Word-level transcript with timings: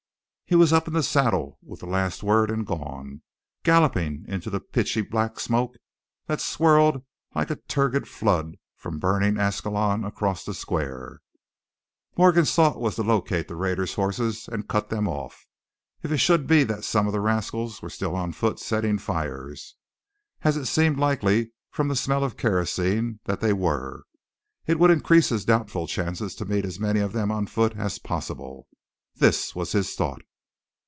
He 0.51 0.57
was 0.57 0.73
up 0.73 0.85
in 0.85 0.93
the 0.93 1.01
saddle 1.01 1.57
with 1.63 1.79
the 1.79 1.85
last 1.85 2.23
word, 2.23 2.51
and 2.51 2.67
gone, 2.67 3.21
galloping 3.63 4.25
into 4.27 4.49
the 4.49 4.59
pitchy 4.59 4.99
black 4.99 5.39
smoke 5.39 5.77
that 6.25 6.41
swirled 6.41 7.05
like 7.33 7.49
a 7.49 7.55
turgid 7.55 8.05
flood 8.05 8.57
from 8.75 8.99
burning 8.99 9.39
Ascalon 9.39 10.03
across 10.03 10.43
the 10.43 10.53
square. 10.53 11.21
Morgan's 12.17 12.53
thought 12.53 12.81
was 12.81 12.97
to 12.97 13.01
locate 13.01 13.47
the 13.47 13.55
raiders' 13.55 13.93
horses 13.93 14.49
and 14.51 14.67
cut 14.67 14.89
them 14.89 15.07
off, 15.07 15.47
if 16.03 16.11
it 16.11 16.17
should 16.17 16.47
be 16.47 16.65
that 16.65 16.83
some 16.83 17.07
of 17.07 17.13
the 17.13 17.21
rascals 17.21 17.81
were 17.81 17.89
still 17.89 18.13
on 18.17 18.33
foot 18.33 18.59
setting 18.59 18.97
fires, 18.97 19.77
as 20.41 20.57
it 20.57 20.65
seemed 20.65 20.99
likely 20.99 21.53
from 21.69 21.87
the 21.87 21.95
smell 21.95 22.25
of 22.25 22.35
kerosene, 22.35 23.21
that 23.23 23.39
they 23.39 23.53
were. 23.53 24.03
It 24.67 24.79
would 24.79 24.91
increase 24.91 25.29
his 25.29 25.45
doubtful 25.45 25.87
chances 25.87 26.35
to 26.35 26.43
meet 26.45 26.65
as 26.65 26.77
many 26.77 26.99
of 26.99 27.13
them 27.13 27.31
on 27.31 27.47
foot 27.47 27.77
as 27.77 27.99
possible. 27.99 28.67
This 29.15 29.55
was 29.55 29.71
his 29.71 29.95
thought. 29.95 30.21